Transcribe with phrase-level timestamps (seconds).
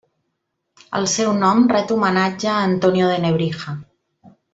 [0.99, 3.77] El seu nom ret homenatge a Antonio de Nebrija.